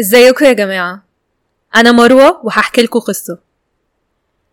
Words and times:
ازيكم 0.00 0.44
يا 0.44 0.52
جماعة؟ 0.52 1.02
أنا 1.76 1.92
مروة 1.92 2.40
وهحكي 2.44 2.82
لكم 2.82 2.98
قصة. 2.98 3.38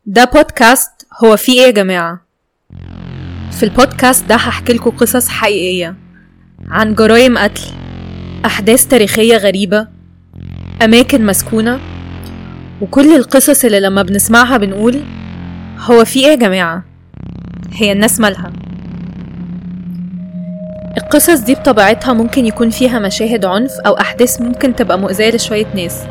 ده 0.06 0.26
بودكاست 0.26 0.92
هو 1.24 1.38
فيه 1.38 1.60
إيه 1.62 1.66
يا 1.66 1.72
جماعة؟ 1.72 2.22
في 3.52 3.64
البودكاست 3.64 4.26
ده 4.26 4.36
هحكي 4.36 4.74
لكم 4.74 4.90
قصص 4.90 5.28
حقيقية 5.30 5.96
عن 6.68 6.96
جرائم 6.96 7.38
قتل 7.38 7.62
أحداث 8.46 8.88
تاريخية 8.88 9.38
غريبة 9.38 9.88
أماكن 10.84 11.26
مسكونة 11.26 11.80
وكل 12.82 13.16
القصص 13.16 13.66
اللي 13.66 13.80
لما 13.80 14.02
بنسمعها 14.02 14.58
بنقول 14.58 15.04
هو 15.80 16.06
في 16.06 16.20
إيه 16.20 16.26
يا 16.32 16.36
جماعة؟ 16.36 16.84
هي 17.74 17.92
الناس 17.92 18.20
مالها. 18.20 18.54
القصص 20.98 21.40
دي 21.40 21.56
بطبيعتها 21.56 22.14
ممكن 22.14 22.46
يكون 22.46 22.70
فيها 22.70 23.00
مشاهد 23.00 23.46
عنف 23.46 23.72
أو 23.72 23.94
أحداث 23.98 24.42
ممكن 24.42 24.76
تبقى 24.76 25.00
مؤذية 25.00 25.30
لشوية 25.30 25.66
ناس. 25.76 26.04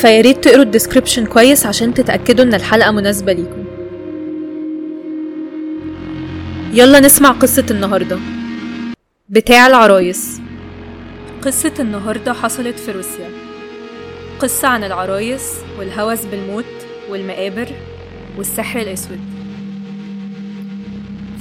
فياريت 0.00 0.44
تقروا 0.44 0.62
ال 0.62 0.67
description 0.67 1.26
كويس 1.26 1.66
عشان 1.66 1.94
تتأكدوا 1.94 2.44
إن 2.44 2.54
الحلقة 2.54 2.90
مناسبة 2.90 3.32
ليكم. 3.32 3.64
يلا 6.72 7.00
نسمع 7.00 7.30
قصة 7.30 7.66
النهاردة. 7.70 8.18
بتاع 9.28 9.66
العرايس. 9.66 10.40
قصة 11.42 11.72
النهاردة 11.80 12.32
حصلت 12.32 12.78
في 12.78 12.92
روسيا. 12.92 13.30
قصة 14.38 14.68
عن 14.68 14.84
العرايس 14.84 15.52
والهوس 15.78 16.24
بالموت 16.24 16.64
والمقابر 17.10 17.68
والسحر 18.38 18.80
الأسود. 18.80 19.37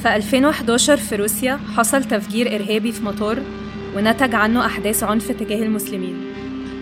في 0.01 0.15
2011 0.15 0.97
في 0.97 1.15
روسيا 1.15 1.59
حصل 1.77 2.03
تفجير 2.03 2.55
إرهابي 2.55 2.91
في 2.91 3.03
مطار 3.03 3.39
ونتج 3.95 4.35
عنه 4.35 4.65
أحداث 4.65 5.03
عنف 5.03 5.31
تجاه 5.31 5.63
المسلمين. 5.63 6.15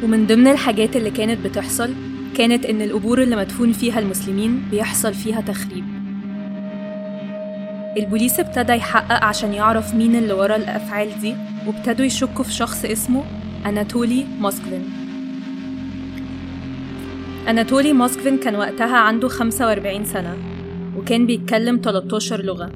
ومن 0.04 0.28
ضمن 0.28 0.48
الحاجات 0.48 0.96
اللي 0.96 1.12
كانت 1.12 1.48
بتحصل 1.48 1.94
كانت 2.38 2.66
إن 2.66 2.82
القبور 2.82 3.22
اللي 3.22 3.36
مدفون 3.36 3.72
فيها 3.72 4.00
المسلمين 4.00 4.64
بيحصل 4.72 5.14
فيها 5.14 5.42
تخريب. 5.42 5.86
البوليس 7.98 8.40
ابتدى 8.40 8.74
يحقق 8.74 9.24
عشان 9.24 9.54
يعرف 9.54 9.94
مين 9.96 10.16
اللي 10.16 10.34
ورا 10.34 10.56
الأفعال 10.56 11.10
دي 11.22 11.36
وابتدوا 11.68 12.06
يشكوا 12.06 12.44
في 12.44 12.54
شخص 12.54 12.86
اسمه 12.86 13.24
أناتولي 13.66 14.26
موسكفين 14.40 14.90
أناتولي 17.48 17.94
موسكفين 17.94 18.38
كان 18.38 18.56
وقتها 18.56 18.98
عنده 18.98 19.28
45 19.28 20.06
سنة 20.06 20.38
وكان 20.98 21.26
بيتكلم 21.26 21.80
13 21.84 22.42
لغة. 22.42 22.72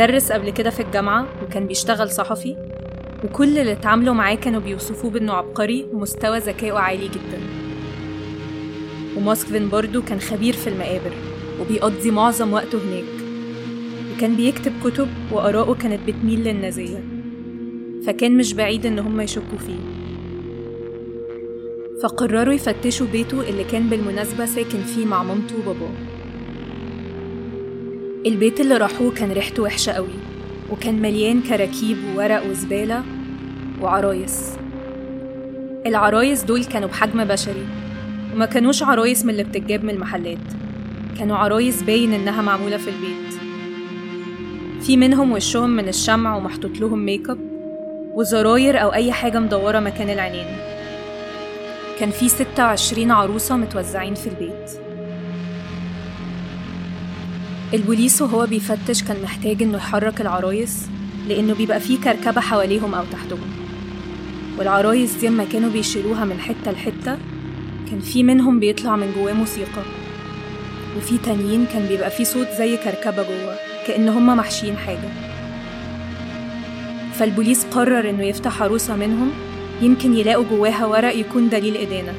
درس 0.00 0.32
قبل 0.32 0.50
كده 0.50 0.70
في 0.70 0.82
الجامعة 0.82 1.26
وكان 1.42 1.66
بيشتغل 1.66 2.10
صحفي 2.10 2.56
وكل 3.24 3.58
اللي 3.58 3.72
اتعاملوا 3.72 4.14
معاه 4.14 4.34
كانوا 4.34 4.60
بيوصفوه 4.60 5.10
بأنه 5.10 5.32
عبقري 5.32 5.86
ومستوى 5.92 6.38
ذكائه 6.38 6.72
عالي 6.72 7.08
جدا. 7.08 7.40
وموسكفين 9.16 9.68
برضه 9.68 10.02
كان 10.02 10.20
خبير 10.20 10.54
في 10.54 10.66
المقابر 10.66 11.12
وبيقضي 11.60 12.10
معظم 12.10 12.52
وقته 12.52 12.78
هناك. 12.78 13.04
وكان 14.16 14.36
بيكتب 14.36 14.72
كتب 14.84 15.08
وآراءه 15.32 15.74
كانت 15.74 16.00
بتميل 16.08 16.44
للنازية 16.44 17.04
فكان 18.06 18.36
مش 18.36 18.54
بعيد 18.54 18.86
إن 18.86 18.98
هم 18.98 19.20
يشكوا 19.20 19.58
فيه. 19.58 19.80
فقرروا 22.02 22.54
يفتشوا 22.54 23.06
بيته 23.06 23.48
اللي 23.48 23.64
كان 23.64 23.88
بالمناسبة 23.88 24.46
ساكن 24.46 24.82
فيه 24.82 25.06
مع 25.06 25.22
مامته 25.22 25.58
وباباه. 25.58 26.19
البيت 28.26 28.60
اللي 28.60 28.76
راحوه 28.76 29.10
كان 29.10 29.32
ريحته 29.32 29.62
وحشة 29.62 29.92
قوي 29.92 30.08
وكان 30.70 31.02
مليان 31.02 31.42
كراكيب 31.42 31.96
وورق 32.16 32.46
وزبالة 32.46 33.02
وعرايس. 33.80 34.52
العرايس 35.86 36.42
دول 36.42 36.64
كانوا 36.64 36.88
بحجم 36.88 37.24
بشري 37.24 37.66
وما 38.34 38.46
كانوش 38.46 38.82
عرايس 38.82 39.24
من 39.24 39.30
اللي 39.30 39.44
بتتجاب 39.44 39.84
من 39.84 39.90
المحلات 39.90 40.38
كانوا 41.18 41.36
عرايس 41.36 41.82
باين 41.82 42.12
إنها 42.12 42.42
معمولة 42.42 42.76
في 42.76 42.90
البيت. 42.90 43.40
في 44.80 44.96
منهم 44.96 45.32
وشهم 45.32 45.70
من 45.70 45.88
الشمع 45.88 46.36
ومحطوط 46.36 46.80
لهم 46.80 47.04
make 47.04 47.30
up 47.30 47.38
وزراير 48.14 48.82
أو 48.82 48.92
أي 48.92 49.12
حاجة 49.12 49.38
مدورة 49.38 49.78
مكان 49.78 50.10
العينين. 50.10 50.56
كان 52.00 52.10
في 52.10 52.28
ستة 52.28 52.64
وعشرين 52.64 53.10
عروسة 53.10 53.56
متوزعين 53.56 54.14
في 54.14 54.26
البيت. 54.26 54.89
البوليس 57.74 58.22
وهو 58.22 58.46
بيفتش 58.46 59.02
كان 59.02 59.22
محتاج 59.22 59.62
إنه 59.62 59.76
يحرك 59.76 60.20
العرايس 60.20 60.86
لأنه 61.28 61.54
بيبقى 61.54 61.80
فيه 61.80 61.98
كركبة 62.00 62.40
حواليهم 62.40 62.94
أو 62.94 63.04
تحتهم. 63.12 63.50
والعرايس 64.58 65.14
دي 65.14 65.28
اما 65.28 65.44
كانوا 65.44 65.70
بيشيلوها 65.70 66.24
من 66.24 66.40
حتة 66.40 66.70
لحتة 66.70 67.18
كان 67.90 68.00
في 68.00 68.22
منهم 68.22 68.60
بيطلع 68.60 68.96
من 68.96 69.12
جواه 69.16 69.32
موسيقى. 69.32 69.82
وفي 70.96 71.18
تانيين 71.18 71.66
كان 71.72 71.86
بيبقى 71.86 72.10
فيه 72.10 72.24
صوت 72.24 72.46
زي 72.58 72.76
كركبة 72.76 73.22
جوه 73.22 73.54
كأن 73.86 74.08
هما 74.08 74.34
محشيين 74.34 74.76
حاجة. 74.76 75.10
فالبوليس 77.14 77.64
قرر 77.64 78.10
إنه 78.10 78.24
يفتح 78.24 78.62
عروسة 78.62 78.96
منهم 78.96 79.30
يمكن 79.82 80.14
يلاقوا 80.14 80.44
جواها 80.50 80.86
ورق 80.86 81.16
يكون 81.16 81.48
دليل 81.48 81.76
إدانة. 81.76 82.14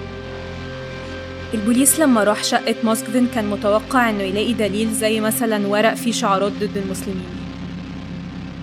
البوليس 1.53 1.99
لما 1.99 2.23
راح 2.23 2.43
شقة 2.43 2.75
موسكفين 2.83 3.27
كان 3.35 3.49
متوقع 3.49 4.09
إنه 4.09 4.23
يلاقي 4.23 4.53
دليل 4.53 4.91
زي 4.91 5.19
مثلا 5.19 5.67
ورق 5.67 5.93
فيه 5.93 6.11
شعارات 6.11 6.51
ضد 6.51 6.77
المسلمين. 6.77 7.25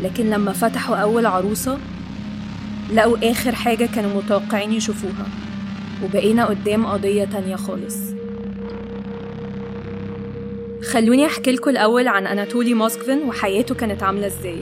لكن 0.02 0.30
لما 0.30 0.52
فتحوا 0.52 0.96
أول 0.96 1.26
عروسة 1.26 1.78
لقوا 2.94 3.30
آخر 3.30 3.54
حاجة 3.54 3.88
كانوا 3.94 4.22
متوقعين 4.22 4.72
يشوفوها 4.72 5.26
وبقينا 6.04 6.44
قدام 6.44 6.86
قضية 6.86 7.24
تانية 7.24 7.56
خالص. 7.56 7.96
خلوني 10.90 11.26
أحكي 11.26 11.52
لكم 11.52 11.70
الأول 11.70 12.08
عن 12.08 12.26
أناتولي 12.26 12.74
موسكفين 12.74 13.22
وحياته 13.22 13.74
كانت 13.74 14.02
عاملة 14.02 14.26
إزاي. 14.26 14.60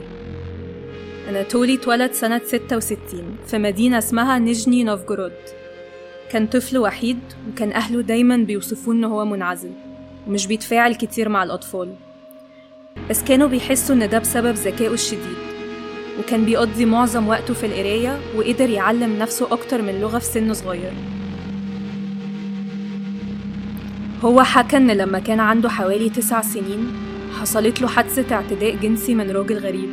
أناتولي 1.29 1.73
اتولد 1.73 2.11
سنة 2.11 2.41
66 2.45 2.99
في 3.47 3.57
مدينة 3.57 3.97
اسمها 3.97 4.39
نيجني 4.39 4.83
نوفجورود 4.83 5.33
كان 6.31 6.47
طفل 6.47 6.77
وحيد 6.77 7.19
وكان 7.51 7.71
أهله 7.71 8.01
دايما 8.01 8.37
بيوصفوه 8.37 8.93
إن 8.93 9.03
هو 9.03 9.25
منعزل 9.25 9.71
ومش 10.27 10.47
بيتفاعل 10.47 10.95
كتير 10.95 11.29
مع 11.29 11.43
الأطفال. 11.43 11.93
بس 13.09 13.23
كانوا 13.23 13.47
بيحسوا 13.47 13.95
إن 13.95 14.09
ده 14.09 14.19
بسبب 14.19 14.55
ذكائه 14.55 14.93
الشديد. 14.93 15.37
وكان 16.19 16.45
بيقضي 16.45 16.85
معظم 16.85 17.27
وقته 17.27 17.53
في 17.53 17.65
القراية 17.65 18.19
وقدر 18.35 18.69
يعلم 18.69 19.19
نفسه 19.19 19.47
أكتر 19.51 19.81
من 19.81 20.01
لغة 20.01 20.19
في 20.19 20.25
سن 20.25 20.53
صغير. 20.53 20.91
هو 24.21 24.43
حكى 24.43 24.77
إن 24.77 24.91
لما 24.91 25.19
كان 25.19 25.39
عنده 25.39 25.69
حوالي 25.69 26.09
تسع 26.09 26.41
سنين 26.41 26.87
حصلت 27.41 27.81
له 27.81 27.87
حادثة 27.87 28.35
اعتداء 28.35 28.75
جنسي 28.75 29.15
من 29.15 29.31
راجل 29.31 29.57
غريب. 29.57 29.89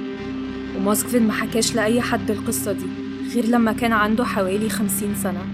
وماسكفين 0.76 1.22
ما 1.22 1.32
حكاش 1.32 1.74
لأي 1.74 2.00
حد 2.00 2.30
القصة 2.30 2.72
دي 2.72 2.86
غير 3.34 3.46
لما 3.46 3.72
كان 3.72 3.92
عنده 3.92 4.24
حوالي 4.24 4.68
خمسين 4.68 5.14
سنة. 5.14 5.46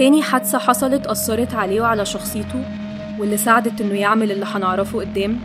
تاني 0.00 0.22
حادثة 0.22 0.58
حصلت 0.58 1.06
أثرت 1.06 1.54
عليه 1.54 1.80
وعلى 1.80 2.04
شخصيته 2.04 2.64
واللي 3.18 3.36
ساعدت 3.36 3.80
إنه 3.80 3.94
يعمل 3.94 4.32
اللي 4.32 4.46
هنعرفه 4.48 5.00
قدام 5.00 5.38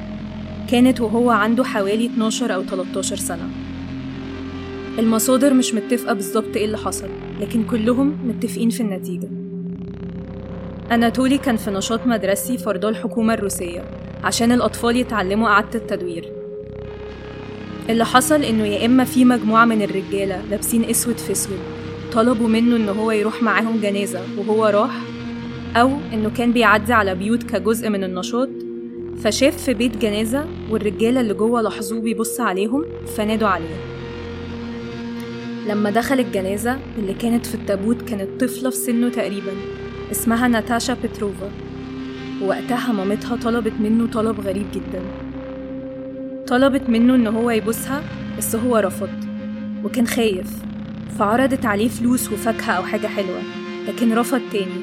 كانت 0.72 1.02
وهو 1.02 1.30
عنده 1.30 1.64
حوالي 1.64 2.06
12 2.06 2.54
أو 2.54 2.64
13 2.64 3.16
سنة. 3.16 3.50
المصادر 5.00 5.54
مش 5.54 5.74
متفقة 5.74 6.14
بالظبط 6.14 6.56
إيه 6.56 6.66
اللي 6.66 6.78
حصل 6.78 7.10
لكن 7.40 7.64
كلهم 7.64 8.18
متفقين 8.28 8.70
في 8.70 8.82
النتيجة. 8.82 9.28
أناتولي 10.92 11.38
كان 11.38 11.56
في 11.56 11.72
نشاط 11.72 12.08
مدرسي 12.08 12.58
فرضاه 12.58 12.90
الحكومة 12.90 13.34
الروسية 13.34 13.84
عشان 14.24 14.52
الأطفال 14.52 14.96
يتعلموا 14.96 15.48
إعادة 15.48 15.80
التدوير. 15.80 16.32
اللي 17.90 18.06
حصل 18.06 18.44
إنه 18.44 18.66
يا 18.66 18.86
إما 18.86 19.04
في 19.04 19.26
مجموعة 19.26 19.66
من 19.66 19.82
الرجالة 19.82 20.42
لابسين 20.50 20.84
أسود 20.84 21.18
في 21.18 21.32
أسود 21.32 21.75
طلبوا 22.16 22.48
منه 22.48 22.76
إن 22.76 22.90
هو 22.90 23.12
يروح 23.12 23.44
معاهم 23.44 23.80
جنازة 23.81 24.22
وهو 24.38 24.66
راح 24.66 25.01
أو 25.75 25.92
إنه 26.13 26.30
كان 26.30 26.51
بيعدي 26.51 26.94
على 26.94 27.16
بيوت 27.16 27.44
كجزء 27.44 27.89
من 27.89 28.04
النشاط. 28.04 28.50
فشاف 29.24 29.57
في 29.57 29.74
بيت 29.74 29.98
جنازة 29.98 30.45
والرجالة 30.69 31.22
اللي 31.22 31.34
جوه 31.34 31.62
لاحظوه 31.62 32.01
بيبص 32.01 32.39
عليهم 32.39 32.86
فنادوا 33.18 33.48
عليه. 33.48 33.75
لما 35.68 35.89
دخل 35.89 36.19
الجنازة 36.19 36.80
اللي 36.98 37.13
كانت 37.13 37.45
في 37.45 37.56
التابوت 37.56 38.01
كانت 38.01 38.44
طفلة 38.44 38.69
في 38.69 38.75
سنه 38.75 39.10
تقريبا 39.10 39.51
اسمها 40.12 40.48
ناتاشا 40.48 40.98
بتروفا 41.04 41.50
ووقتها 42.42 42.94
مامتها 42.94 43.36
طلبت 43.36 43.74
منه 43.80 44.07
طلب 44.07 44.39
غريب 44.39 44.66
جدا. 44.74 45.01
طلبت 46.48 46.89
منه 46.89 47.16
إن 47.16 47.28
هو 47.28 47.51
يبوسها 47.51 48.04
بس 48.38 48.56
هو 48.56 48.78
رفض 48.78 49.10
وكان 49.84 50.07
خايف. 50.07 50.48
فعرضت 51.19 51.66
عليه 51.66 51.88
فلوس 51.88 52.31
وفاكهة 52.31 52.72
أو 52.72 52.84
حاجة 52.84 53.07
حلوة 53.07 53.42
لكن 53.88 54.13
رفض 54.13 54.42
تاني. 54.52 54.81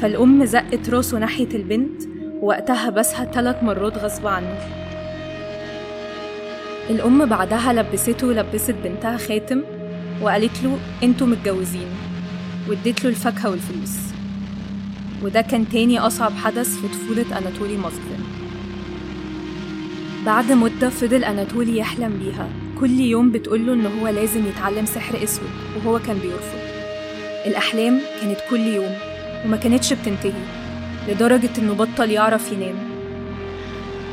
فالأم 0.00 0.44
زقت 0.44 0.90
راسه 0.90 1.18
ناحية 1.18 1.48
البنت 1.54 2.02
ووقتها 2.40 2.90
بسها 2.90 3.24
تلات 3.24 3.62
مرات 3.62 3.98
غصب 3.98 4.26
عنه. 4.26 4.58
الأم 6.90 7.26
بعدها 7.26 7.72
لبسته 7.72 8.26
ولبست 8.26 8.74
بنتها 8.84 9.16
خاتم 9.16 9.62
وقالت 10.22 10.62
له 10.64 10.78
أنتوا 11.02 11.26
متجوزين. 11.26 11.88
واديت 12.68 13.04
له 13.04 13.10
الفاكهة 13.10 13.50
والفلوس. 13.50 13.96
وده 15.22 15.40
كان 15.40 15.68
تاني 15.68 15.98
أصعب 15.98 16.32
حدث 16.32 16.80
في 16.80 16.88
طفولة 16.88 17.38
أناتولي 17.38 17.76
موسكفين 17.76 18.24
بعد 20.26 20.52
مدة 20.52 20.88
فضل 20.88 21.24
أناتولي 21.24 21.78
يحلم 21.78 22.18
بيها. 22.18 22.48
كل 22.80 23.00
يوم 23.00 23.30
بتقوله 23.30 23.72
إن 23.72 23.86
هو 23.86 24.08
لازم 24.08 24.46
يتعلم 24.46 24.86
سحر 24.86 25.24
أسود 25.24 25.50
وهو 25.76 25.98
كان 25.98 26.18
بيرفض. 26.18 26.58
الأحلام 27.46 28.00
كانت 28.20 28.38
كل 28.50 28.60
يوم 28.60 28.94
وما 29.44 29.56
كانتش 29.56 29.92
بتنتهي 29.92 30.32
لدرجة 31.08 31.50
إنه 31.58 31.74
بطل 31.74 32.10
يعرف 32.10 32.52
ينام. 32.52 32.74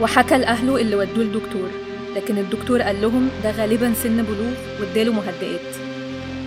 وحكى 0.01 0.37
لأهله 0.37 0.81
اللي 0.81 0.95
ودوه 0.95 1.23
الدكتور 1.23 1.69
لكن 2.15 2.37
الدكتور 2.37 2.81
قال 2.81 3.01
لهم 3.01 3.29
ده 3.43 3.51
غالبا 3.51 3.93
سن 4.03 4.23
بلوغ 4.23 4.53
واداله 4.79 5.13
مهدئات. 5.13 5.75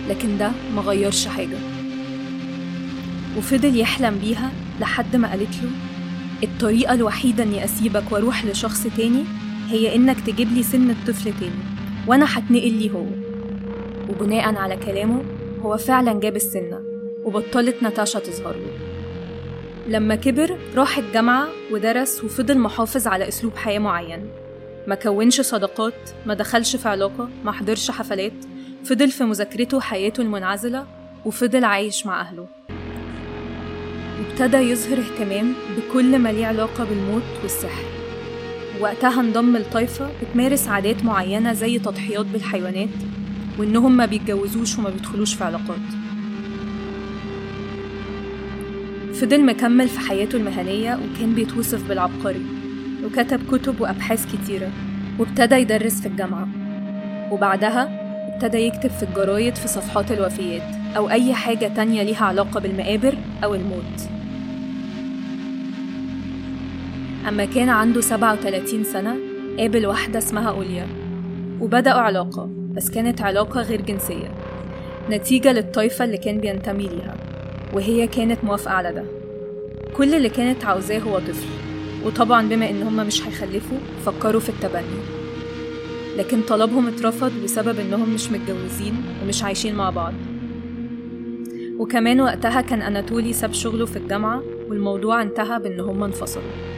لكن 0.09 0.37
ده 0.37 0.51
ما 0.75 0.81
غيرش 0.81 1.27
حاجة. 1.27 1.57
وفضل 3.37 3.79
يحلم 3.79 4.17
بيها 4.17 4.51
لحد 4.79 5.15
ما 5.15 5.29
قالت 5.31 5.55
له 5.63 5.69
الطريقة 6.43 6.93
الوحيدة 6.93 7.43
إني 7.43 7.63
أسيبك 7.63 8.11
وأروح 8.11 8.45
لشخص 8.45 8.87
تاني 8.97 9.23
هي 9.69 9.95
إنك 9.95 10.19
تجيب 10.19 10.53
لي 10.53 10.63
سن 10.63 10.89
الطفل 10.89 11.33
تاني. 11.39 11.76
وأنا 12.07 12.25
هتنقل 12.29 12.73
ليه 12.73 12.91
هو. 12.91 13.05
وبناء 14.09 14.55
على 14.55 14.77
كلامه 14.77 15.23
هو 15.61 15.77
فعلا 15.77 16.19
جاب 16.19 16.35
السنة 16.35 16.81
وبطلت 17.23 17.83
ناتاشا 17.83 18.19
تظهر 18.19 18.55
له. 18.55 18.71
لما 19.87 20.15
كبر 20.15 20.57
راح 20.75 20.97
الجامعة 20.97 21.47
ودرس 21.71 22.23
وفضل 22.23 22.57
محافظ 22.57 23.07
على 23.07 23.27
أسلوب 23.27 23.55
حياة 23.55 23.79
معين. 23.79 24.29
ما 24.87 24.95
كونش 24.95 25.41
صداقات 25.41 26.09
ما 26.25 26.33
دخلش 26.33 26.75
في 26.75 26.89
علاقة 26.89 27.29
ما 27.43 27.51
حضرش 27.51 27.91
حفلات 27.91 28.33
فضل 28.83 29.11
في 29.11 29.23
مذاكرته 29.23 29.79
حياته 29.79 30.21
المنعزلة 30.21 30.85
وفضل 31.25 31.63
عايش 31.63 32.05
مع 32.05 32.21
أهله. 32.21 32.47
وابتدى 34.19 34.57
يظهر 34.57 34.97
اهتمام 34.97 35.53
بكل 35.77 36.19
ما 36.19 36.29
ليه 36.29 36.45
علاقة 36.45 36.83
بالموت 36.83 37.23
والسحر. 37.43 37.83
وقتها 38.79 39.21
انضم 39.21 39.57
لطائفة 39.57 40.09
بتمارس 40.21 40.67
عادات 40.67 41.05
معينة 41.05 41.53
زي 41.53 41.79
تضحيات 41.79 42.25
بالحيوانات 42.25 42.89
وإنهم 43.59 43.97
ما 43.97 44.05
بيتجوزوش 44.05 44.77
وما 44.77 44.89
بيدخلوش 44.89 45.33
في 45.33 45.43
علاقات. 45.43 45.79
فضل 49.13 49.45
مكمل 49.45 49.87
في 49.87 49.99
حياته 49.99 50.35
المهنية 50.35 50.95
وكان 50.95 51.33
بيتوصف 51.35 51.87
بالعبقري 51.87 52.45
وكتب 53.05 53.39
كتب 53.51 53.81
وأبحاث 53.81 54.35
كتيرة 54.35 54.71
وابتدى 55.19 55.55
يدرس 55.55 56.01
في 56.01 56.07
الجامعة. 56.07 56.47
وبعدها 57.31 57.89
ابتدى 58.33 58.57
يكتب 58.57 58.89
في 58.89 59.03
الجرايد 59.03 59.55
في 59.55 59.67
صفحات 59.67 60.11
الوفيات 60.11 60.75
أو 60.97 61.09
أي 61.09 61.33
حاجة 61.33 61.71
تانية 61.75 62.03
ليها 62.03 62.25
علاقة 62.25 62.59
بالمقابر 62.59 63.17
أو 63.43 63.55
الموت. 63.55 64.16
أما 67.27 67.45
كان 67.45 67.69
عنده 67.69 68.01
37 68.01 68.83
سنة 68.83 69.17
قابل 69.59 69.85
واحدة 69.87 70.17
اسمها 70.17 70.49
أوليا 70.49 70.87
وبدأوا 71.61 71.99
علاقة 71.99 72.49
بس 72.71 72.89
كانت 72.89 73.21
علاقة 73.21 73.61
غير 73.61 73.81
جنسية. 73.81 74.31
نتيجة 75.09 75.53
للطائفة 75.53 76.05
اللي 76.05 76.17
كان 76.17 76.37
بينتمي 76.39 76.87
ليها 76.87 77.15
وهي 77.73 78.07
كانت 78.07 78.43
موافقة 78.43 78.73
على 78.73 78.93
ده. 78.93 79.03
كل 79.97 80.15
اللي 80.15 80.29
كانت 80.29 80.65
عاوزاه 80.65 80.99
هو 80.99 81.19
طفل 81.19 81.47
وطبعا 82.05 82.49
بما 82.49 82.69
إن 82.69 82.83
هما 82.83 83.03
مش 83.03 83.27
هيخلفوا 83.27 83.77
فكروا 84.05 84.41
في 84.41 84.49
التبني. 84.49 84.99
لكن 86.17 86.41
طلبهم 86.41 86.87
اترفض 86.87 87.31
بسبب 87.43 87.79
إنهم 87.79 88.13
مش 88.13 88.31
متجوزين 88.31 88.95
ومش 89.23 89.43
عايشين 89.43 89.75
مع 89.75 89.89
بعض. 89.89 90.13
وكمان 91.79 92.21
وقتها 92.21 92.61
كان 92.61 92.81
أناتولي 92.81 93.33
ساب 93.33 93.53
شغله 93.53 93.85
في 93.85 93.97
الجامعة 93.97 94.43
والموضوع 94.69 95.21
انتهى 95.21 95.59
بإن 95.59 95.79
هما 95.79 96.05
انفصلوا. 96.05 96.76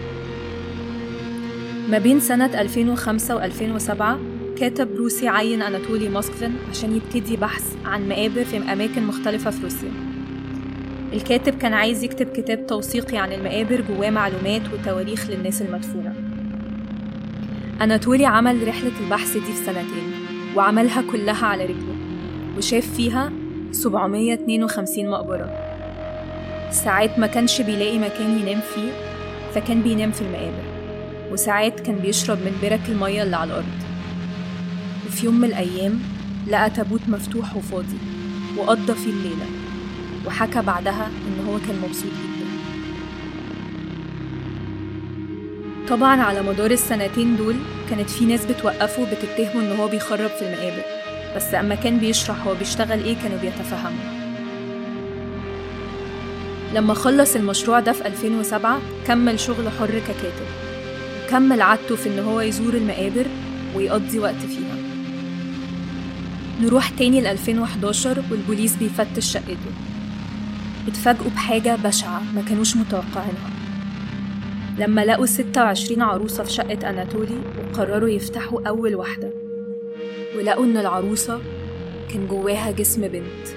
ما 1.92 1.98
بين 1.98 2.20
سنة 2.20 2.62
2005 2.62 3.36
و 3.36 3.40
2007 3.40 4.20
كاتب 4.58 4.96
روسي 4.96 5.28
عين 5.28 5.62
أناتولي 5.62 6.10
موسكفين 6.10 6.56
عشان 6.70 6.96
يبتدي 6.96 7.38
بحث 7.38 7.76
عن 7.86 8.10
مقابر 8.10 8.44
في 8.44 8.58
أماكن 8.58 9.04
مختلفة 9.04 9.52
في 9.52 9.64
روسيا. 9.64 9.92
الكاتب 11.14 11.58
كان 11.58 11.74
عايز 11.74 12.04
يكتب 12.04 12.26
كتاب 12.26 12.68
توثيقي 12.68 13.18
عن 13.18 13.32
المقابر 13.32 13.82
جواه 13.82 14.10
معلومات 14.10 14.62
وتواريخ 14.74 15.30
للناس 15.30 15.62
المدفونة. 15.62 16.14
أناتولي 17.82 18.26
عمل 18.26 18.68
رحلة 18.68 18.92
البحث 19.06 19.34
دي 19.34 19.42
في 19.42 19.66
سنتين 19.66 20.12
وعملها 20.56 21.02
كلها 21.12 21.46
على 21.46 21.64
رجله 21.64 21.96
وشاف 22.58 22.94
فيها 22.96 23.32
752 23.72 25.10
مقبرة. 25.10 25.50
ساعات 26.72 27.20
ما 27.20 27.28
كانش 27.28 27.62
بيلاقي 27.62 27.98
مكان 27.98 28.40
ينام 28.40 28.60
فيه 28.60 28.92
فكان 29.54 29.82
بينام 29.82 30.12
في 30.12 30.22
المقابر. 30.22 30.79
وساعات 31.32 31.80
كان 31.80 31.96
بيشرب 31.96 32.38
من 32.38 32.58
برك 32.62 32.82
المية 32.90 33.24
اللي 33.24 33.36
على 33.36 33.50
الأرض. 33.52 33.66
وفي 35.08 35.26
يوم 35.26 35.36
من 35.36 35.48
الأيام 35.48 36.00
لقى 36.48 36.70
تابوت 36.70 37.02
مفتوح 37.08 37.56
وفاضي 37.56 37.98
وقضى 38.58 38.94
فيه 38.94 39.10
الليلة 39.12 39.46
وحكى 40.28 40.62
بعدها 40.62 41.06
إن 41.08 41.46
هو 41.48 41.58
كان 41.68 41.80
مبسوط 41.88 42.12
جدا. 42.12 42.50
طبعا 45.90 46.22
على 46.22 46.42
مدار 46.42 46.72
السنتين 46.72 47.36
دول 47.38 47.56
كانت 47.90 48.10
في 48.10 48.26
ناس 48.26 48.46
بتوقفه 48.46 49.06
بتتهمه 49.12 49.62
إن 49.62 49.78
هو 49.80 49.88
بيخرب 49.88 50.30
في 50.30 50.42
المقابر 50.42 50.84
بس 51.36 51.54
أما 51.54 51.76
كان 51.76 51.98
بيشرح 51.98 52.48
هو 52.48 52.54
بيشتغل 52.54 53.04
إيه 53.04 53.16
كانوا 53.24 53.38
بيتفهموا. 53.38 54.20
لما 56.76 56.94
خلص 56.94 57.36
المشروع 57.36 57.80
ده 57.80 57.92
في 57.92 58.08
2007 58.08 58.80
كمل 59.08 59.40
شغل 59.40 59.70
حر 59.80 60.00
ككاتب. 60.00 60.69
كمل 61.30 61.62
عادته 61.62 61.96
في 61.96 62.10
إن 62.10 62.20
هو 62.20 62.42
يزور 62.42 62.74
المقابر 62.74 63.26
ويقضي 63.76 64.20
وقت 64.20 64.36
فيها. 64.36 64.76
نروح 66.62 66.90
تاني 66.90 67.22
ل 67.22 67.28
2011 67.28 68.24
والبوليس 68.32 68.76
بيفتش 68.76 69.32
شقته. 69.32 69.72
اتفاجئوا 70.88 71.30
بحاجة 71.30 71.76
بشعة 71.76 72.22
ما 72.36 72.42
كانوش 72.42 72.76
متوقعينها. 72.76 73.50
لما 74.78 75.06
لقوا 75.06 75.26
26 75.26 76.02
عروسة 76.02 76.44
في 76.44 76.52
شقة 76.52 76.90
أناتولي 76.90 77.42
وقرروا 77.60 78.10
يفتحوا 78.10 78.68
أول 78.68 78.96
واحدة. 78.96 79.34
ولقوا 80.38 80.66
إن 80.66 80.78
العروسة 80.78 81.42
كان 82.14 82.28
جواها 82.28 82.72
جسم 82.72 83.08
بنت. 83.08 83.48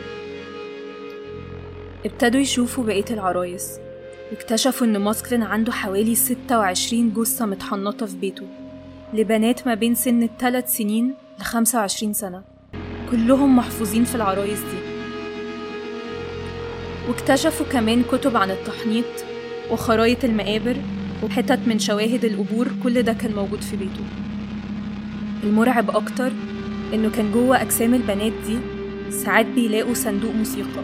ابتدوا 2.07 2.41
يشوفوا 2.41 2.85
بقية 2.85 3.05
العرايس. 3.11 3.79
واكتشفوا 4.33 4.87
إن 4.87 4.97
ماسكلين 4.97 5.43
عنده 5.43 5.73
حوالي 5.73 6.15
26 6.15 7.13
جثة 7.13 7.47
متحنطة 7.47 8.07
في 8.07 8.17
بيته 8.17 8.47
لبنات 9.15 9.67
ما 9.67 9.75
بين 9.75 9.95
سن 9.95 10.23
الثلاث 10.23 10.77
سنين 10.77 11.15
ل 11.41 11.43
25 11.43 12.13
سنة. 12.13 12.43
كلهم 13.11 13.57
محفوظين 13.57 14.05
في 14.05 14.15
العرايس 14.15 14.59
دي. 14.59 14.79
واكتشفوا 17.09 17.67
كمان 17.67 18.03
كتب 18.13 18.37
عن 18.37 18.51
التحنيط 18.51 19.05
وخرايط 19.71 20.25
المقابر 20.25 20.77
وحتت 21.23 21.61
من 21.67 21.79
شواهد 21.79 22.25
القبور 22.25 22.69
كل 22.83 23.03
ده 23.03 23.13
كان 23.13 23.35
موجود 23.35 23.61
في 23.61 23.77
بيته. 23.77 24.05
المرعب 25.45 25.91
أكتر 25.91 26.33
إنه 26.95 27.11
كان 27.11 27.33
جوه 27.33 27.63
أجسام 27.63 27.95
البنات 27.95 28.33
دي 28.47 28.59
ساعات 29.11 29.47
بيلاقوا 29.47 29.95
صندوق 29.95 30.35
موسيقى. 30.35 30.83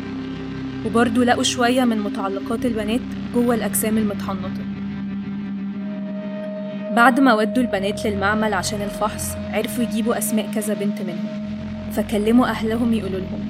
وبرضه 0.87 1.25
لقوا 1.25 1.43
شوية 1.43 1.85
من 1.85 1.99
متعلقات 1.99 2.67
البنات 2.67 3.01
جوه 3.35 3.55
الأجسام 3.55 3.99
المتحنطة. 3.99 4.63
بعد 6.97 7.21
ما 7.21 7.35
ودوا 7.35 7.63
البنات 7.63 8.07
للمعمل 8.07 8.55
عشان 8.55 8.83
الفحص 8.83 9.35
عرفوا 9.51 9.85
يجيبوا 9.85 10.19
أسماء 10.19 10.51
كذا 10.55 10.75
بنت 10.75 11.03
منهم 11.03 11.29
فكلموا 11.93 12.47
أهلهم 12.47 12.93
يقولوا 12.93 13.19
لهم. 13.21 13.49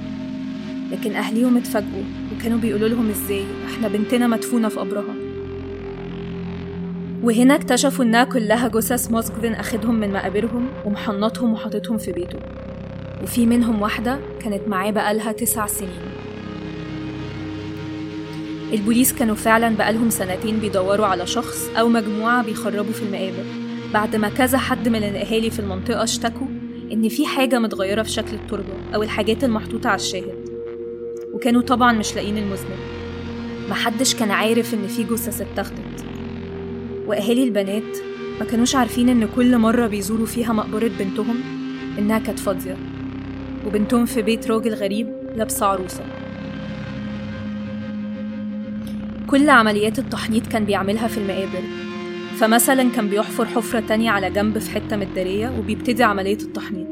لكن 0.91 1.15
أهليهم 1.15 1.57
اتفاجئوا 1.57 2.03
وكانوا 2.35 2.57
بيقولوا 2.57 2.87
لهم 2.87 3.09
إزاي؟ 3.09 3.43
إحنا 3.73 3.87
بنتنا 3.87 4.27
مدفونة 4.27 4.67
في 4.67 4.79
قبرها. 4.79 5.15
وهنا 7.23 7.55
اكتشفوا 7.55 8.05
إنها 8.05 8.23
كلها 8.23 8.67
جثث 8.67 9.11
موسكفين 9.11 9.53
أخدهم 9.53 9.95
من 9.95 10.13
مقابرهم 10.13 10.67
ومحنطهم 10.85 11.53
وحاططهم 11.53 11.97
في 11.97 12.11
بيته. 12.11 12.39
وفي 13.23 13.45
منهم 13.45 13.81
واحدة 13.81 14.19
كانت 14.39 14.67
معاه 14.67 14.91
بقالها 14.91 15.31
تسع 15.31 15.67
سنين. 15.67 16.18
البوليس 18.73 19.13
كانوا 19.13 19.35
فعلا 19.35 19.75
بقالهم 19.75 20.09
سنتين 20.09 20.59
بيدوروا 20.59 21.05
على 21.05 21.27
شخص 21.27 21.69
أو 21.79 21.89
مجموعة 21.89 22.43
بيخربوا 22.43 22.93
في 22.93 23.01
المقابر. 23.03 23.45
بعد 23.93 24.15
ما 24.15 24.29
كذا 24.29 24.57
حد 24.57 24.89
من 24.89 25.03
الأهالي 25.03 25.49
في 25.49 25.59
المنطقة 25.59 26.03
اشتكوا 26.03 26.47
إن 26.91 27.09
في 27.09 27.25
حاجة 27.25 27.59
متغيرة 27.59 28.03
في 28.03 28.09
شكل 28.09 28.33
التربة 28.33 28.73
أو 28.95 29.03
الحاجات 29.03 29.43
المحطوطة 29.43 29.89
على 29.89 29.99
الشاهد 29.99 30.49
وكانوا 31.33 31.61
طبعا 31.61 31.93
مش 31.93 32.15
لاقيين 32.15 32.37
المذنب. 32.37 32.79
محدش 33.69 34.15
كان 34.15 34.31
عارف 34.31 34.73
إن 34.73 34.87
في 34.87 35.03
جثث 35.03 35.41
اتاخدت 35.41 36.05
وأهالي 37.07 37.43
البنات 37.43 37.97
ما 38.39 38.45
كانوش 38.45 38.75
عارفين 38.75 39.09
إن 39.09 39.27
كل 39.35 39.57
مرة 39.57 39.87
بيزوروا 39.87 40.25
فيها 40.25 40.53
مقبرة 40.53 40.91
بنتهم 40.99 41.41
إنها 41.99 42.19
كانت 42.19 42.39
فاضية. 42.39 42.77
وبنتهم 43.67 44.05
في 44.05 44.21
بيت 44.21 44.51
راجل 44.51 44.73
غريب 44.73 45.13
لابسة 45.35 45.65
عروسة. 45.65 46.18
كل 49.29 49.49
عمليات 49.49 49.99
التحنيط 49.99 50.47
كان 50.47 50.65
بيعملها 50.65 51.07
في 51.07 51.17
المقابر 51.17 51.63
فمثلا 52.39 52.91
كان 52.91 53.09
بيحفر 53.09 53.45
حفرة 53.45 53.79
تانية 53.79 54.11
على 54.11 54.29
جنب 54.29 54.57
في 54.57 54.71
حتة 54.71 54.95
متدارية 54.97 55.49
وبيبتدي 55.59 56.03
عملية 56.03 56.37
التحنيط 56.37 56.87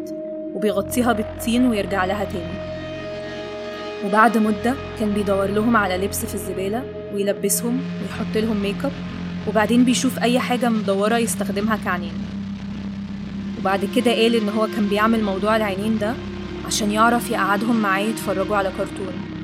وبيغطيها 0.54 1.14
بالطين 1.14 1.66
ويرجع 1.66 2.06
لها 2.06 2.24
تاني. 2.24 2.68
وبعد 4.06 4.38
مدة 4.38 4.76
كان 5.00 5.14
بيدور 5.14 5.46
لهم 5.46 5.76
على 5.78 5.98
لبس 5.98 6.26
في 6.26 6.36
الزبالة 6.36 6.84
ويلبسهم 7.14 7.82
ويحط 8.02 8.38
لهم 8.38 8.62
make 8.62 8.86
up 8.86 8.92
وبعدين 9.48 9.84
بيشوف 9.84 10.20
أي 10.20 10.40
حاجة 10.40 10.70
مدورة 10.70 11.18
يستخدمها 11.18 11.78
كعينين. 11.86 12.14
وبعد 13.60 13.90
كده 13.96 14.12
قال 14.12 14.36
إن 14.36 14.50
هو 14.50 14.68
كان 14.76 14.88
بيعمل 14.88 15.24
موضوع 15.24 15.56
العينين 15.56 15.98
ده 15.98 16.14
عشان 16.68 16.92
يعرف 16.92 17.32
يقعدهم 17.32 17.82
معاه 17.82 18.02
يتفرجوا 18.02 18.56
على 18.56 18.72
كرتون. 18.78 19.37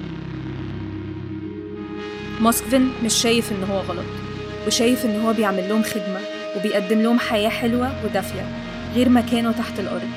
موسكفين 2.44 2.92
مش 3.04 3.14
شايف 3.14 3.52
إن 3.52 3.64
هو 3.72 3.80
غلط 3.80 4.06
وشايف 4.68 5.06
إن 5.06 5.22
هو 5.22 5.34
بيعمل 5.34 5.70
لهم 5.70 5.84
خدمة 5.84 6.20
وبيقدم 6.58 7.02
لهم 7.02 7.20
حياة 7.20 7.50
حلوة 7.50 7.92
ودافية 8.06 8.48
غير 8.96 9.10
ما 9.10 9.22
كانوا 9.22 9.52
تحت 9.52 9.80
الأرض. 9.80 10.10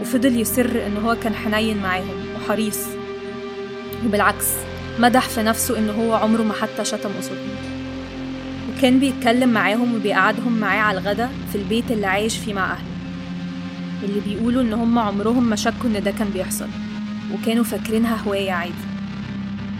وفضل 0.00 0.40
يصر 0.40 0.70
إن 0.86 0.96
هو 1.04 1.14
كان 1.14 1.34
حنين 1.34 1.78
معاهم 1.82 2.26
وحريص. 2.36 2.78
وبالعكس 4.06 4.46
مدح 4.98 5.28
في 5.28 5.42
نفسه 5.42 5.78
إن 5.78 5.90
هو 5.90 6.14
عمره 6.14 6.42
ما 6.42 6.54
حتى 6.54 6.84
شتم 6.84 7.10
قصادهم 7.18 7.56
وكان 8.70 8.98
بيتكلم 9.00 9.48
معاهم 9.48 9.94
وبيقعدهم 9.94 10.58
معاه 10.60 10.80
على 10.80 10.98
الغدا 10.98 11.28
في 11.52 11.58
البيت 11.58 11.90
اللي 11.90 12.06
عايش 12.06 12.38
فيه 12.38 12.54
مع 12.54 12.72
أهله. 12.72 12.96
اللي 14.02 14.20
بيقولوا 14.20 14.62
إن 14.62 14.72
هم 14.72 14.98
عمرهم 14.98 15.50
ما 15.50 15.56
شكوا 15.56 15.90
إن 15.90 16.02
ده 16.02 16.10
كان 16.10 16.28
بيحصل. 16.28 16.68
وكانوا 17.34 17.64
فاكرينها 17.64 18.16
هواية 18.16 18.52
عادي. 18.52 18.85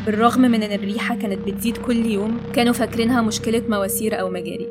بالرغم 0.06 0.40
من 0.40 0.62
إن 0.62 0.72
الريحة 0.72 1.16
كانت 1.16 1.48
بتزيد 1.48 1.76
كل 1.76 2.06
يوم 2.06 2.40
كانوا 2.54 2.72
فاكرينها 2.72 3.22
مشكلة 3.22 3.62
مواسير 3.68 4.20
أو 4.20 4.30
مجاري. 4.30 4.68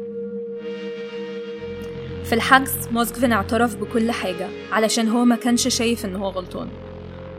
في 2.23 2.33
الحجز 2.33 2.71
موسكفين 2.91 3.31
اعترف 3.31 3.75
بكل 3.75 4.11
حاجة 4.11 4.47
علشان 4.71 5.09
هو 5.09 5.25
ما 5.25 5.35
كانش 5.35 5.67
شايف 5.67 6.05
إن 6.05 6.15
هو 6.15 6.29
غلطان. 6.29 6.67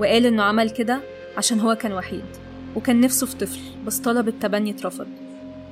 وقال 0.00 0.26
إنه 0.26 0.42
عمل 0.42 0.70
كده 0.70 1.00
عشان 1.36 1.60
هو 1.60 1.74
كان 1.74 1.92
وحيد 1.92 2.24
وكان 2.76 3.00
نفسه 3.00 3.26
في 3.26 3.36
طفل 3.36 3.60
بس 3.86 3.98
طلب 3.98 4.28
التبني 4.28 4.70
اترفض. 4.70 5.06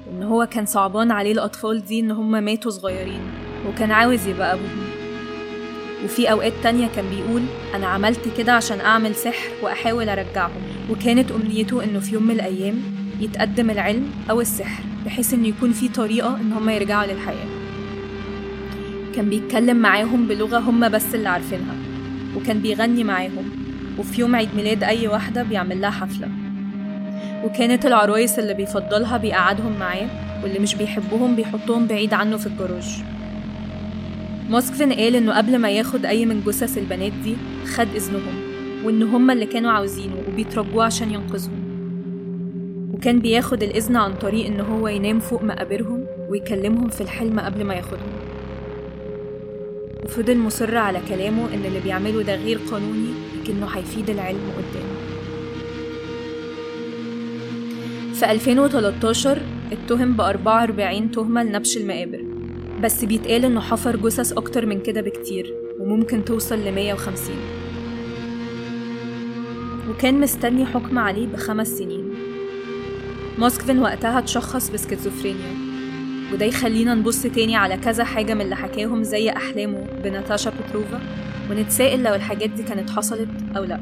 وإن 0.06 0.22
هو 0.22 0.46
كان 0.46 0.66
صعبان 0.66 1.10
عليه 1.10 1.32
الأطفال 1.32 1.84
دي 1.84 2.00
إن 2.00 2.10
هما 2.10 2.40
ماتوا 2.40 2.70
صغيرين 2.70 3.20
وكان 3.68 3.90
عاوز 3.90 4.26
يبقى 4.26 4.52
أبوهم. 4.52 4.84
وفي 6.04 6.30
أوقات 6.30 6.52
تانية 6.62 6.88
كان 6.96 7.04
بيقول 7.10 7.42
أنا 7.74 7.86
عملت 7.86 8.20
كده 8.38 8.52
عشان 8.52 8.80
أعمل 8.80 9.14
سحر 9.14 9.48
وأحاول 9.62 10.08
أرجعهم. 10.08 10.62
وكانت 10.90 11.30
أمنيته 11.30 11.84
إنه 11.84 12.00
في 12.00 12.14
يوم 12.14 12.22
من 12.22 12.34
الأيام 12.34 12.74
يتقدم 13.20 13.70
العلم 13.70 14.06
أو 14.30 14.40
السحر 14.40 14.82
بحيث 15.06 15.34
إن 15.34 15.44
يكون 15.44 15.72
في 15.72 15.88
طريقة 15.88 16.36
إن 16.40 16.52
هما 16.52 16.74
يرجعوا 16.74 17.12
للحياة. 17.12 17.46
كان 19.14 19.30
بيتكلم 19.30 19.76
معاهم 19.76 20.26
بلغة 20.26 20.58
هما 20.58 20.88
بس 20.88 21.14
اللي 21.14 21.28
عارفينها 21.28 21.74
وكان 22.36 22.58
بيغني 22.58 23.04
معاهم 23.04 23.50
وفي 23.98 24.20
يوم 24.20 24.36
عيد 24.36 24.48
ميلاد 24.56 24.82
أي 24.84 25.08
واحدة 25.08 25.42
بيعمل 25.42 25.80
لها 25.80 25.90
حفلة. 25.90 26.28
وكانت 27.44 27.86
العرايس 27.86 28.38
اللي 28.38 28.54
بيفضلها 28.54 29.16
بيقعدهم 29.16 29.78
معاه 29.80 30.08
واللي 30.42 30.58
مش 30.58 30.74
بيحبهم 30.74 31.36
بيحطهم 31.36 31.86
بعيد 31.86 32.14
عنه 32.14 32.36
في 32.36 32.46
الجراج 32.46 33.02
موسكفين 34.50 34.92
قال 34.92 35.16
إنه 35.16 35.36
قبل 35.36 35.58
ما 35.58 35.70
ياخد 35.70 36.06
أي 36.06 36.26
من 36.26 36.42
جثث 36.46 36.78
البنات 36.78 37.12
دي 37.12 37.36
خد 37.66 37.88
إذنهم 37.94 38.34
وإن 38.84 39.02
هما 39.02 39.32
اللي 39.32 39.46
كانوا 39.46 39.70
عاوزينه. 39.70 40.23
وبيترجوه 40.34 40.84
عشان 40.84 41.10
ينقذهم. 41.10 41.64
وكان 42.94 43.18
بياخد 43.20 43.62
الإذن 43.62 43.96
عن 43.96 44.14
طريق 44.14 44.46
إن 44.46 44.60
هو 44.60 44.88
ينام 44.88 45.20
فوق 45.20 45.42
مقابرهم 45.42 46.06
ويكلمهم 46.30 46.88
في 46.88 47.00
الحلم 47.00 47.40
قبل 47.40 47.64
ما 47.64 47.74
ياخدهم. 47.74 48.12
وفضل 50.04 50.38
مصر 50.38 50.76
على 50.76 51.00
كلامه 51.08 51.54
إن 51.54 51.64
اللي 51.64 51.80
بيعمله 51.80 52.22
ده 52.22 52.34
غير 52.36 52.58
قانوني 52.70 53.08
لكنه 53.42 53.66
هيفيد 53.66 54.10
العلم 54.10 54.38
قدام. 54.56 54.88
في 58.14 58.30
2013 58.30 59.38
اتهم 59.72 60.12
ب 60.12 60.20
44 60.20 61.10
تهمة 61.10 61.42
لنبش 61.42 61.76
المقابر. 61.76 62.24
بس 62.82 63.04
بيتقال 63.04 63.44
إنه 63.44 63.60
حفر 63.60 63.96
جثث 63.96 64.32
أكتر 64.32 64.66
من 64.66 64.80
كده 64.82 65.00
بكتير 65.00 65.54
وممكن 65.80 66.24
توصل 66.24 66.58
ل 66.58 66.72
150 66.74 67.36
وكان 69.94 70.20
مستني 70.20 70.66
حكم 70.66 70.98
عليه 70.98 71.26
بخمس 71.26 71.68
سنين. 71.68 72.14
موسكفين 73.38 73.78
وقتها 73.78 74.18
اتشخص 74.18 74.70
بسكيزوفرينيا 74.70 75.54
وده 76.32 76.46
يخلينا 76.46 76.94
نبص 76.94 77.22
تاني 77.22 77.56
على 77.56 77.76
كذا 77.76 78.04
حاجة 78.04 78.34
من 78.34 78.40
اللي 78.40 78.56
حكاهم 78.56 79.02
زي 79.02 79.30
أحلامه 79.30 79.86
بناتاشا 80.04 80.50
بتروفا 80.50 81.00
ونتسائل 81.50 82.02
لو 82.02 82.14
الحاجات 82.14 82.50
دي 82.50 82.62
كانت 82.62 82.90
حصلت 82.90 83.28
أو 83.56 83.64
لأ. 83.64 83.80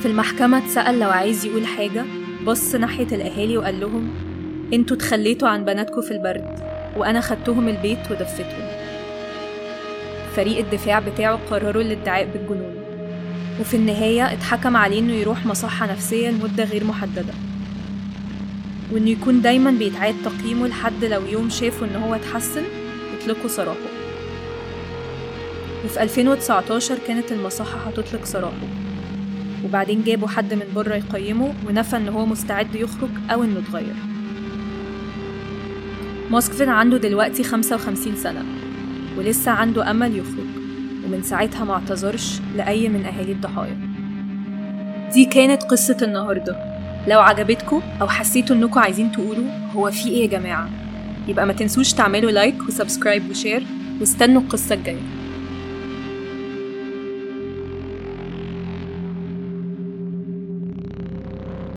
في 0.00 0.06
المحكمة 0.06 0.58
اتسأل 0.58 1.00
لو 1.00 1.10
عايز 1.10 1.44
يقول 1.44 1.66
حاجة 1.66 2.04
بص 2.46 2.74
ناحية 2.74 3.06
الأهالي 3.16 3.56
وقال 3.56 3.80
لهم 3.80 4.10
أنتوا 4.72 4.96
اتخليتوا 4.96 5.48
عن 5.48 5.64
بناتكم 5.64 6.00
في 6.00 6.10
البرد 6.10 6.58
وأنا 6.96 7.20
خدتهم 7.20 7.68
البيت 7.68 8.10
ودفتهم. 8.10 8.68
فريق 10.36 10.58
الدفاع 10.58 10.98
بتاعه 10.98 11.38
قرروا 11.50 11.82
الادعاء 11.82 12.28
بالجنون. 12.32 12.79
وفي 13.60 13.76
النهاية 13.76 14.32
اتحكم 14.32 14.76
عليه 14.76 14.98
إنه 14.98 15.12
يروح 15.12 15.46
مصحة 15.46 15.86
نفسية 15.92 16.30
لمدة 16.30 16.64
غير 16.64 16.84
محددة. 16.84 17.34
وإنه 18.92 19.10
يكون 19.10 19.42
دايما 19.42 19.70
بيتعاد 19.70 20.14
تقييمه 20.24 20.66
لحد 20.66 21.04
لو 21.04 21.26
يوم 21.26 21.50
شافوا 21.50 21.86
إن 21.86 22.02
هو 22.02 22.14
اتحسن 22.14 22.62
يطلقوا 23.14 23.48
سراحه 23.48 23.90
وفي 25.84 26.02
2019 26.02 26.98
كانت 27.06 27.32
المصحة 27.32 27.78
هتطلق 27.78 28.24
سراحه 28.24 28.66
وبعدين 29.64 30.02
جابوا 30.04 30.28
حد 30.28 30.54
من 30.54 30.66
بره 30.74 30.94
يقيمه 30.94 31.54
ونفى 31.68 31.96
إن 31.96 32.08
هو 32.08 32.26
مستعد 32.26 32.74
يخرج 32.74 33.10
أو 33.30 33.44
إنه 33.44 33.58
اتغير. 33.58 33.94
موسكفين 36.30 36.68
عنده 36.68 36.96
دلوقتي 36.96 37.44
55 37.44 38.16
سنة 38.16 38.44
ولسه 39.18 39.50
عنده 39.50 39.90
أمل 39.90 40.16
يخرج. 40.18 40.49
ومن 41.10 41.22
ساعتها 41.22 41.64
ما 41.64 41.74
اعتذرش 41.74 42.40
لأي 42.56 42.88
من 42.88 43.04
أهالي 43.06 43.32
الضحايا. 43.32 43.76
دي 45.12 45.24
كانت 45.24 45.62
قصة 45.62 45.96
النهاردة. 46.02 46.56
لو 47.08 47.20
عجبتكم 47.20 47.82
أو 48.00 48.08
حسيتوا 48.08 48.56
إنكم 48.56 48.80
عايزين 48.80 49.12
تقولوا 49.12 49.44
هو 49.72 49.90
في 49.90 50.08
إيه 50.08 50.22
يا 50.22 50.26
جماعة 50.26 50.68
يبقى 51.28 51.46
ما 51.46 51.52
تنسوش 51.52 51.92
تعملوا 51.92 52.30
like 52.30 52.62
و 52.68 52.74
subscribe 52.74 53.30
و 53.30 53.36
share 53.36 53.66
واستنوا 54.00 54.42
القصة 54.42 54.74
الجاية. 54.74 55.19